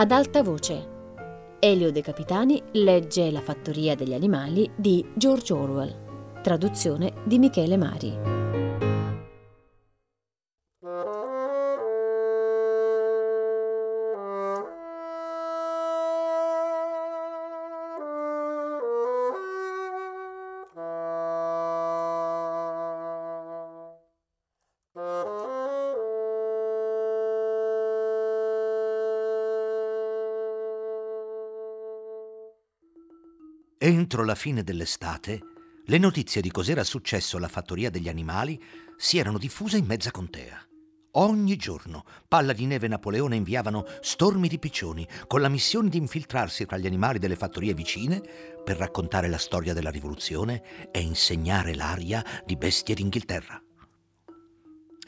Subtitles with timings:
[0.00, 0.86] ad alta voce.
[1.58, 8.47] Elio De Capitani legge La fattoria degli animali di George Orwell, traduzione di Michele Mari.
[33.88, 35.40] Entro la fine dell'estate,
[35.86, 38.62] le notizie di cos'era successo alla fattoria degli animali
[38.98, 40.62] si erano diffuse in mezza contea.
[41.12, 45.96] Ogni giorno Palla di Neve e Napoleone inviavano stormi di piccioni con la missione di
[45.96, 48.20] infiltrarsi tra gli animali delle fattorie vicine
[48.62, 53.58] per raccontare la storia della rivoluzione e insegnare l'aria di bestie d'Inghilterra.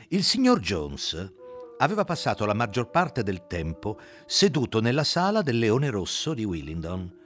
[0.09, 1.33] Il signor Jones
[1.77, 7.19] aveva passato la maggior parte del tempo seduto nella sala del Leone Rosso di Willingdon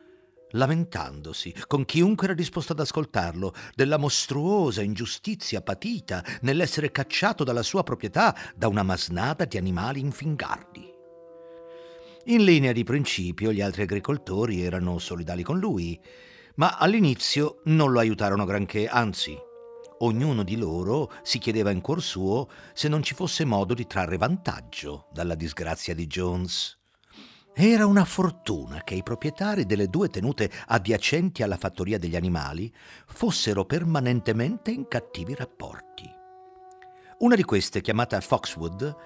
[0.55, 7.83] lamentandosi con chiunque era disposto ad ascoltarlo della mostruosa ingiustizia patita nell'essere cacciato dalla sua
[7.83, 10.93] proprietà da una masnada di animali infingardi.
[12.27, 16.01] In linea di principio gli altri agricoltori erano solidali con lui,
[16.57, 19.37] ma all'inizio non lo aiutarono granché, anzi,
[19.99, 24.17] ognuno di loro si chiedeva in cuor suo se non ci fosse modo di trarre
[24.17, 26.79] vantaggio dalla disgrazia di Jones.
[27.57, 32.73] Era una fortuna che i proprietari delle due tenute adiacenti alla fattoria degli animali
[33.07, 36.13] fossero permanentemente in cattivi rapporti.
[37.19, 38.97] Una di queste, chiamata Foxwood,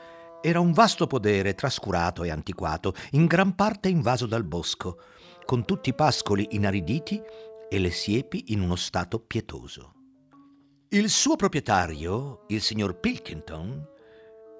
[0.41, 4.99] era un vasto podere trascurato e antiquato, in gran parte invaso dal bosco,
[5.45, 7.21] con tutti i pascoli inariditi
[7.69, 9.93] e le siepi in uno stato pietoso.
[10.89, 13.97] Il suo proprietario, il signor Pilkington,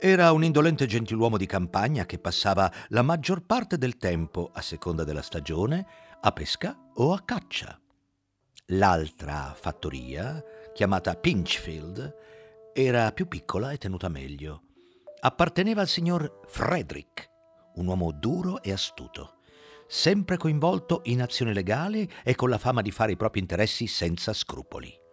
[0.01, 5.03] era un indolente gentiluomo di campagna che passava la maggior parte del tempo, a seconda
[5.03, 5.87] della stagione,
[6.21, 7.79] a pesca o a caccia.
[8.67, 12.15] L'altra fattoria, chiamata Pinchfield,
[12.73, 14.63] era più piccola e tenuta meglio.
[15.21, 17.29] Apparteneva al signor Frederick,
[17.75, 19.39] un uomo duro e astuto,
[19.89, 24.33] sempre coinvolto in azioni legali e con la fama di fare i propri interessi senza
[24.33, 25.07] scrupoli.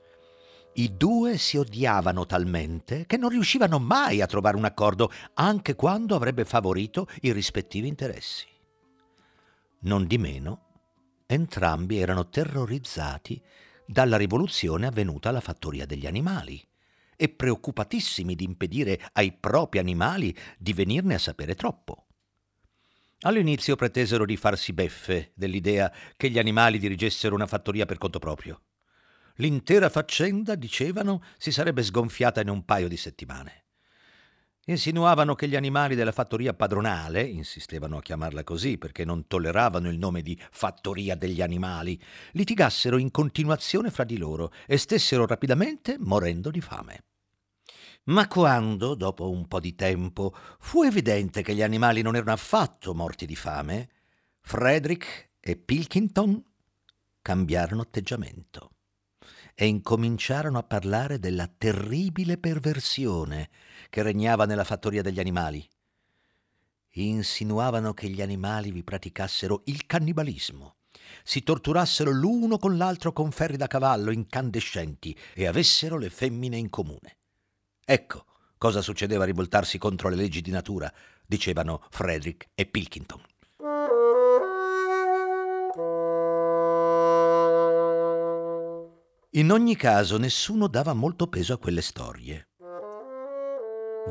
[0.77, 6.15] I due si odiavano talmente che non riuscivano mai a trovare un accordo, anche quando
[6.15, 8.45] avrebbe favorito i rispettivi interessi.
[9.79, 10.63] Non di meno,
[11.27, 13.41] entrambi erano terrorizzati
[13.85, 16.61] dalla rivoluzione avvenuta alla fattoria degli animali
[17.15, 22.07] e preoccupatissimi di impedire ai propri animali di venirne a sapere troppo.
[23.21, 28.59] All'inizio pretesero di farsi beffe dell'idea che gli animali dirigessero una fattoria per conto proprio.
[29.39, 33.63] L'intera faccenda, dicevano, si sarebbe sgonfiata in un paio di settimane.
[34.67, 39.99] Insinuavano che gli animali della fattoria padronale, insistevano a chiamarla così perché non tolleravano il
[39.99, 42.01] nome di fattoria degli animali,
[42.31, 47.03] litigassero in continuazione fra di loro e stessero rapidamente morendo di fame.
[48.05, 52.95] Ma quando, dopo un po' di tempo, fu evidente che gli animali non erano affatto
[52.95, 53.89] morti di fame,
[54.39, 56.43] Frederick e Pilkington
[57.21, 58.74] cambiarono atteggiamento
[59.55, 63.49] e incominciarono a parlare della terribile perversione
[63.89, 65.67] che regnava nella fattoria degli animali.
[66.97, 70.75] Insinuavano che gli animali vi praticassero il cannibalismo,
[71.23, 76.69] si torturassero l'uno con l'altro con ferri da cavallo incandescenti e avessero le femmine in
[76.69, 77.17] comune.
[77.83, 78.25] Ecco
[78.57, 80.91] cosa succedeva a rivoltarsi contro le leggi di natura,
[81.25, 83.21] dicevano Frederick e Pilkington.
[89.35, 92.47] In ogni caso nessuno dava molto peso a quelle storie.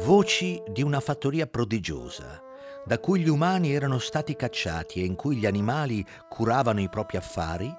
[0.01, 2.43] Voci di una fattoria prodigiosa,
[2.85, 7.17] da cui gli umani erano stati cacciati e in cui gli animali curavano i propri
[7.17, 7.75] affari,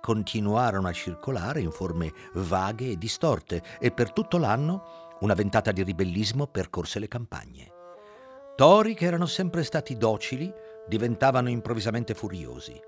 [0.00, 5.82] continuarono a circolare in forme vaghe e distorte e per tutto l'anno una ventata di
[5.82, 7.68] ribellismo percorse le campagne.
[8.54, 10.52] Tori che erano sempre stati docili
[10.86, 12.80] diventavano improvvisamente furiosi.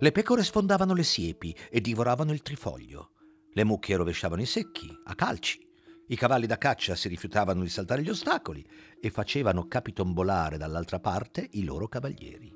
[0.00, 3.12] Le pecore sfondavano le siepi e divoravano il trifoglio.
[3.58, 5.60] Le mucche rovesciavano i secchi a calci.
[6.06, 8.64] I cavalli da caccia si rifiutavano di saltare gli ostacoli
[9.00, 12.54] e facevano capitombolare dall'altra parte i loro cavalieri.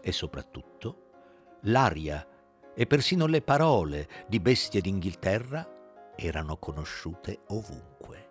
[0.00, 2.24] E soprattutto l'aria
[2.72, 8.28] e persino le parole di bestie d'Inghilterra erano conosciute ovunque.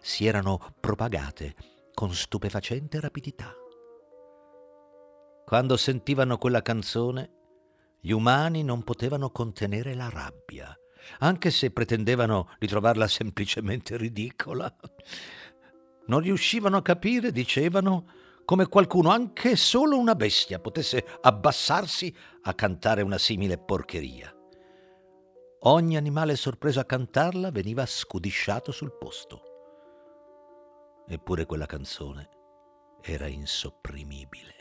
[0.00, 1.54] Si erano propagate
[1.92, 3.52] con stupefacente rapidità.
[5.44, 7.30] Quando sentivano quella canzone,
[8.00, 10.74] gli umani non potevano contenere la rabbia
[11.18, 14.74] anche se pretendevano di trovarla semplicemente ridicola.
[16.06, 18.06] Non riuscivano a capire, dicevano,
[18.44, 24.34] come qualcuno, anche solo una bestia, potesse abbassarsi a cantare una simile porcheria.
[25.64, 29.42] Ogni animale sorpreso a cantarla veniva scudisciato sul posto.
[31.06, 32.28] Eppure quella canzone
[33.02, 34.54] era insopprimibile.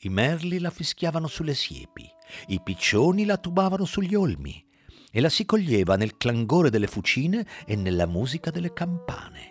[0.00, 2.10] I merli la fischiavano sulle siepi,
[2.48, 4.70] i piccioni la tubavano sugli olmi
[5.12, 9.50] e la si coglieva nel clangore delle fucine e nella musica delle campane.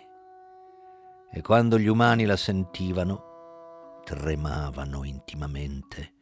[1.32, 6.14] E quando gli umani la sentivano, tremavano intimamente,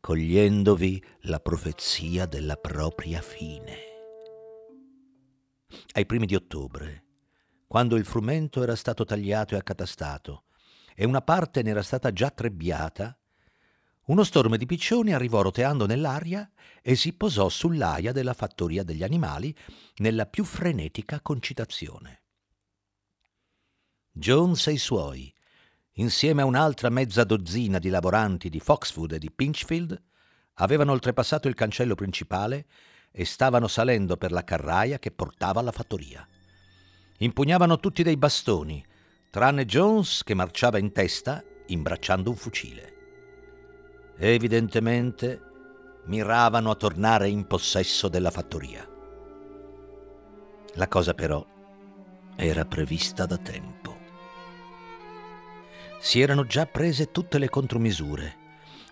[0.00, 3.76] cogliendovi la profezia della propria fine.
[5.92, 7.04] Ai primi di ottobre,
[7.68, 10.44] quando il frumento era stato tagliato e accatastato
[10.94, 13.16] e una parte ne era stata già trebbiata,
[14.12, 16.50] uno stormo di piccioni arrivò roteando nell'aria
[16.82, 19.56] e si posò sull'aia della fattoria degli animali
[19.96, 22.20] nella più frenetica concitazione.
[24.12, 25.32] Jones e i suoi,
[25.92, 29.98] insieme a un'altra mezza dozzina di lavoranti di Foxwood e di Pinchfield,
[30.56, 32.66] avevano oltrepassato il cancello principale
[33.10, 36.28] e stavano salendo per la carraia che portava alla fattoria.
[37.16, 38.84] Impugnavano tutti dei bastoni,
[39.30, 42.91] tranne Jones che marciava in testa imbracciando un fucile.
[44.24, 45.40] Evidentemente
[46.04, 48.88] miravano a tornare in possesso della fattoria.
[50.74, 51.44] La cosa però
[52.36, 53.98] era prevista da tempo.
[55.98, 58.36] Si erano già prese tutte le contromisure.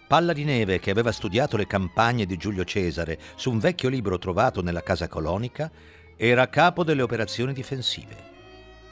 [0.08, 4.18] Palla di Neve, che aveva studiato le campagne di Giulio Cesare su un vecchio libro
[4.18, 5.70] trovato nella casa colonica,
[6.16, 8.28] era capo delle operazioni difensive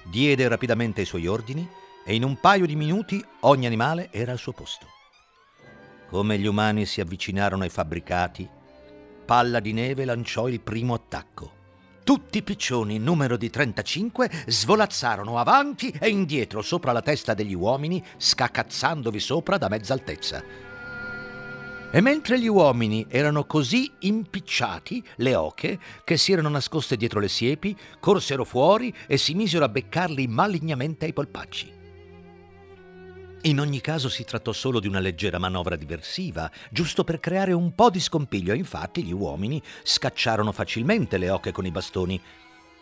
[0.08, 1.69] diede rapidamente i suoi ordini
[2.05, 4.97] e in un paio di minuti ogni animale era al suo posto.
[6.08, 8.49] Come gli umani si avvicinarono ai fabbricati,
[9.26, 11.52] Palla di Neve lanciò il primo attacco.
[12.02, 18.02] Tutti i piccioni, numero di 35, svolazzarono avanti e indietro sopra la testa degli uomini,
[18.16, 20.43] scacazzandovi sopra da mezza altezza.
[21.90, 27.28] E mentre gli uomini erano così impicciati, le oche, che si erano nascoste dietro le
[27.28, 31.77] siepi, corsero fuori e si misero a beccarli malignamente ai polpacci.
[33.43, 37.73] In ogni caso si trattò solo di una leggera manovra diversiva, giusto per creare un
[37.73, 42.20] po' di scompiglio, infatti gli uomini scacciarono facilmente le oche con i bastoni.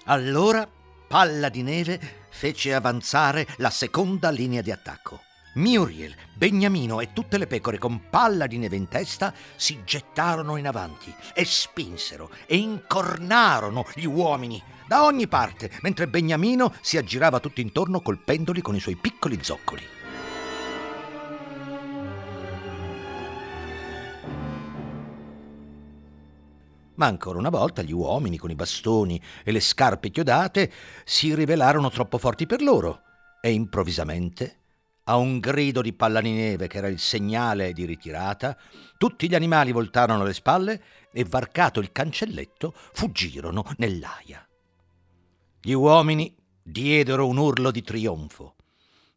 [0.07, 0.67] Allora
[1.09, 2.01] Palla di Neve
[2.31, 5.21] fece avanzare la seconda linea di attacco.
[5.55, 10.67] Muriel, Beniamino e tutte le pecore con palla di neve in testa si gettarono in
[10.67, 17.61] avanti e spinsero e incornarono gli uomini da ogni parte, mentre Beniamino si aggirava tutto
[17.61, 19.96] intorno colpendoli con i suoi piccoli zoccoli.
[26.97, 30.71] Ma ancora una volta gli uomini con i bastoni e le scarpe chiodate
[31.05, 33.03] si rivelarono troppo forti per loro
[33.41, 34.61] e improvvisamente
[35.09, 38.57] a un grido di palla di neve che era il segnale di ritirata,
[38.97, 40.83] tutti gli animali voltarono le spalle
[41.13, 44.47] e, varcato il cancelletto, fuggirono nell'aia.
[45.61, 48.57] Gli uomini diedero un urlo di trionfo.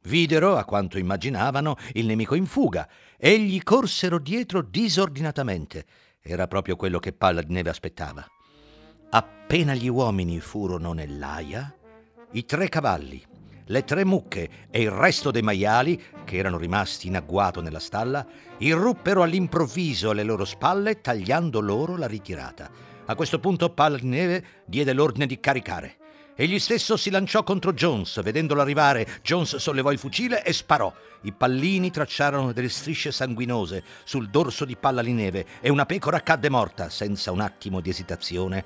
[0.04, 2.88] Videro, a quanto immaginavano, il nemico in fuga
[3.18, 5.86] e gli corsero dietro disordinatamente.
[6.32, 8.24] Era proprio quello che Palla di Neve aspettava.
[9.10, 11.76] Appena gli uomini furono nell'aia,
[12.34, 13.26] i tre cavalli,
[13.66, 18.24] le tre mucche e il resto dei maiali, che erano rimasti in agguato nella stalla,
[18.60, 22.70] irruppero all'improvviso alle loro spalle, tagliando loro la ritirata.
[23.08, 25.98] A questo punto Palla di Neve diede l'ordine di caricare.
[26.40, 28.22] Egli stesso si lanciò contro Jones.
[28.24, 30.90] Vedendolo arrivare, Jones sollevò il fucile e sparò.
[31.24, 36.22] I pallini tracciarono delle strisce sanguinose sul dorso di Palla di Neve e una pecora
[36.22, 38.64] cadde morta, senza un attimo di esitazione.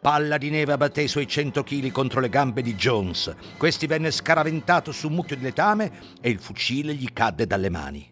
[0.00, 3.34] Palla di neve abbatté i suoi cento chili contro le gambe di Jones.
[3.56, 8.08] Questi venne scaraventato su un mucchio di letame e il fucile gli cadde dalle mani.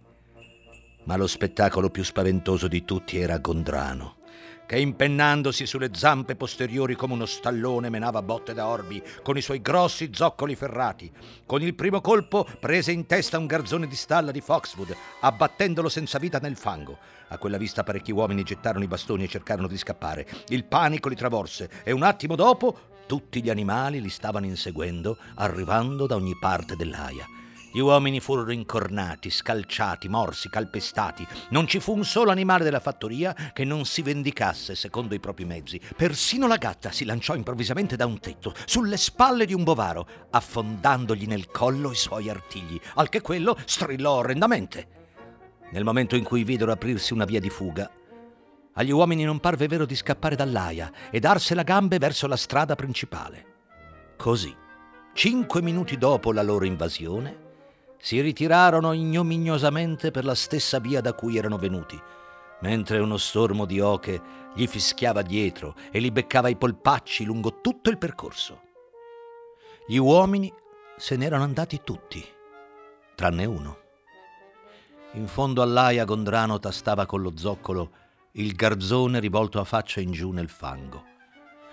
[1.05, 4.17] Ma lo spettacolo più spaventoso di tutti era Gondrano
[4.67, 9.63] che impennandosi sulle zampe posteriori come uno stallone menava botte da orbi con i suoi
[9.63, 11.11] grossi zoccoli ferrati.
[11.47, 16.19] Con il primo colpo prese in testa un garzone di stalla di Foxwood, abbattendolo senza
[16.19, 16.99] vita nel fango.
[17.29, 20.27] A quella vista parecchi uomini gettarono i bastoni e cercarono di scappare.
[20.49, 26.07] Il panico li travolse e un attimo dopo tutti gli animali li stavano inseguendo, arrivando
[26.07, 27.36] da ogni parte dell'aia.
[27.77, 31.27] Gli uomini furono incornati, scalciati, morsi, calpestati.
[31.51, 35.45] Non ci fu un solo animale della fattoria che non si vendicasse secondo i propri
[35.45, 35.79] mezzi.
[35.95, 41.27] Persino la gatta si lanciò improvvisamente da un tetto, sulle spalle di un bovaro, affondandogli
[41.27, 44.89] nel collo i suoi artigli, al che quello strillò orrendamente.
[45.73, 47.91] Nel momento in cui videro aprirsi una via di fuga,
[48.73, 53.45] agli uomini non parve vero di scappare dall'aia e darsela gambe verso la strada principale.
[54.17, 54.57] Così,
[55.13, 57.45] cinque minuti dopo la loro invasione,
[57.99, 62.01] si ritirarono ignominiosamente per la stessa via da cui erano venuti,
[62.61, 64.21] mentre uno stormo di oche
[64.55, 68.63] gli fischiava dietro e li beccava i polpacci lungo tutto il percorso.
[69.87, 70.53] Gli uomini
[70.97, 72.25] se n'erano andati tutti,
[73.15, 73.79] tranne uno.
[75.13, 77.91] In fondo all'aia Gondrano tastava con lo zoccolo
[78.33, 81.05] il garzone rivolto a faccia in giù nel fango,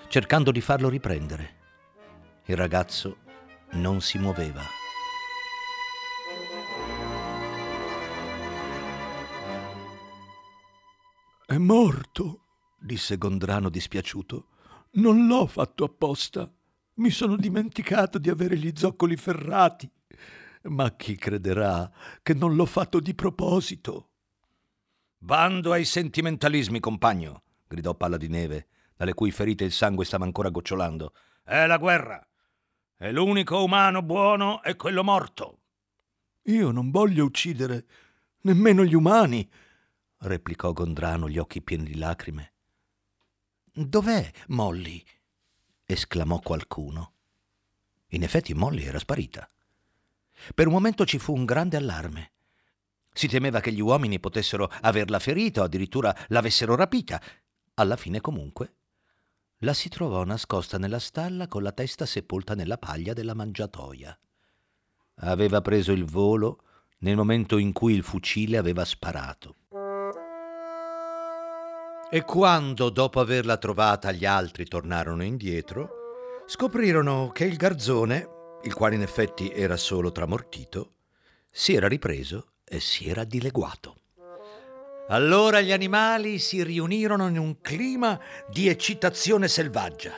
[0.07, 1.61] cercando di farlo riprendere.
[2.45, 3.17] Il ragazzo
[3.71, 4.82] non si muoveva.
[11.53, 12.45] È morto,
[12.79, 14.47] disse Gondrano dispiaciuto.
[14.93, 16.51] Non l'ho fatto apposta.
[16.95, 19.87] Mi sono dimenticato di avere gli zoccoli ferrati.
[20.63, 21.91] Ma chi crederà
[22.23, 24.13] che non l'ho fatto di proposito?
[25.15, 30.49] Bando ai sentimentalismi, compagno, gridò Palla di Neve, dalle cui ferite il sangue stava ancora
[30.49, 31.13] gocciolando.
[31.43, 32.27] È la guerra.
[32.97, 35.59] E l'unico umano buono è quello morto.
[36.45, 37.85] Io non voglio uccidere
[38.41, 39.47] nemmeno gli umani,
[40.23, 42.53] replicò Gondrano, gli occhi pieni di lacrime.
[43.71, 45.03] Dov'è Molly?
[45.85, 47.13] esclamò qualcuno.
[48.09, 49.47] In effetti Molly era sparita.
[50.53, 52.31] Per un momento ci fu un grande allarme.
[53.11, 57.21] Si temeva che gli uomini potessero averla ferita o addirittura l'avessero rapita.
[57.75, 58.73] Alla fine, comunque,
[59.59, 64.17] la si trovò nascosta nella stalla con la testa sepolta nella paglia della mangiatoia.
[65.17, 66.63] Aveva preso il volo
[66.99, 69.55] nel momento in cui il fucile aveva sparato.
[72.13, 78.27] E quando, dopo averla trovata, gli altri tornarono indietro, scoprirono che il garzone,
[78.61, 80.91] il quale in effetti era solo tramortito,
[81.51, 84.01] si era ripreso e si era dileguato.
[85.07, 90.13] Allora gli animali si riunirono in un clima di eccitazione selvaggia,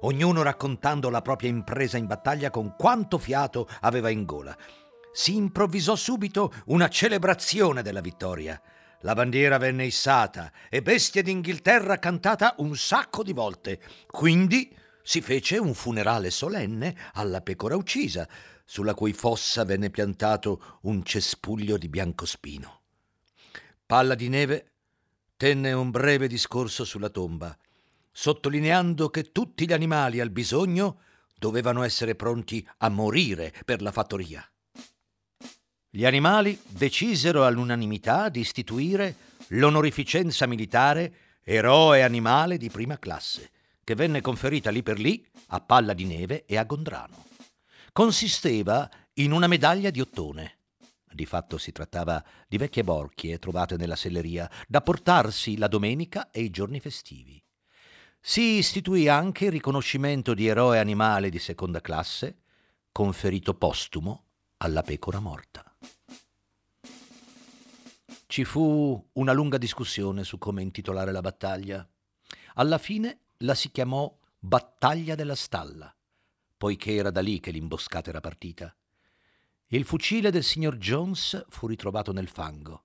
[0.00, 4.56] ognuno raccontando la propria impresa in battaglia con quanto fiato aveva in gola.
[5.12, 8.60] Si improvvisò subito una celebrazione della vittoria.
[9.00, 13.80] La bandiera venne issata e Bestia d'Inghilterra cantata un sacco di volte.
[14.06, 18.28] Quindi si fece un funerale solenne alla pecora uccisa,
[18.64, 22.80] sulla cui fossa venne piantato un cespuglio di biancospino.
[23.86, 24.72] Palla di Neve
[25.36, 27.56] tenne un breve discorso sulla tomba,
[28.10, 31.00] sottolineando che tutti gli animali al bisogno
[31.38, 34.44] dovevano essere pronti a morire per la fattoria.
[35.96, 39.16] Gli animali decisero all'unanimità di istituire
[39.48, 43.50] l'onorificenza militare eroe animale di prima classe,
[43.82, 47.24] che venne conferita lì per lì a Palla di Neve e a Gondrano
[47.94, 50.58] consisteva in una medaglia di ottone.
[51.10, 56.42] Di fatto si trattava di vecchie borchie trovate nella selleria, da portarsi la domenica e
[56.42, 57.42] i giorni festivi.
[58.20, 62.40] Si istituì anche il riconoscimento di eroe animale di seconda classe,
[62.92, 64.24] conferito postumo
[64.58, 65.64] alla pecora morta.
[68.26, 71.88] Ci fu una lunga discussione su come intitolare la battaglia.
[72.54, 75.90] Alla fine la si chiamò Battaglia della Stalla
[76.56, 78.74] poiché era da lì che l'imboscata era partita.
[79.68, 82.84] Il fucile del signor Jones fu ritrovato nel fango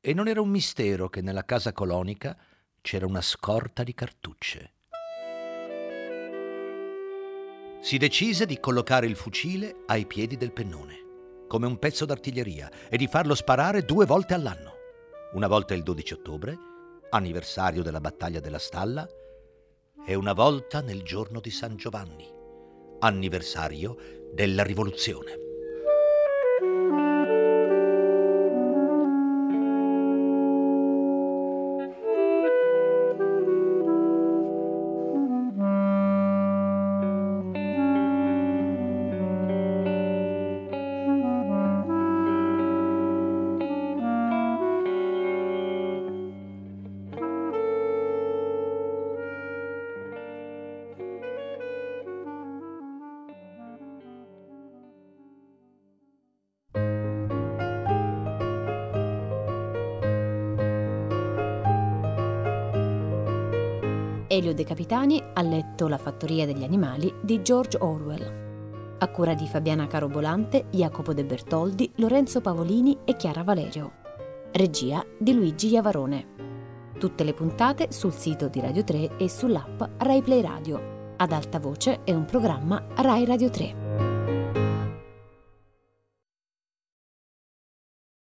[0.00, 2.36] e non era un mistero che nella casa colonica
[2.80, 4.72] c'era una scorta di cartucce.
[7.80, 11.11] Si decise di collocare il fucile ai piedi del pennone,
[11.52, 14.72] come un pezzo d'artiglieria, e di farlo sparare due volte all'anno.
[15.34, 16.56] Una volta il 12 ottobre,
[17.10, 19.06] anniversario della battaglia della Stalla,
[20.06, 22.26] e una volta nel giorno di San Giovanni
[23.00, 25.51] anniversario della rivoluzione.
[64.32, 68.96] Elio De Capitani ha letto La fattoria degli animali di George Orwell.
[68.96, 73.92] A cura di Fabiana Carobolante, Jacopo De Bertoldi, Lorenzo Pavolini e Chiara Valerio.
[74.52, 76.26] Regia di Luigi Iavarone.
[76.98, 81.14] Tutte le puntate sul sito di Radio 3 e sull'app Rai Play Radio.
[81.18, 83.81] Ad alta voce è un programma Rai Radio 3.